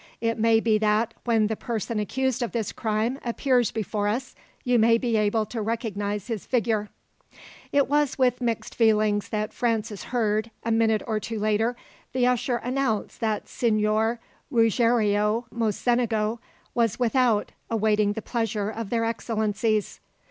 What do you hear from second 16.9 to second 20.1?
without, awaiting the pleasure of their excellencies.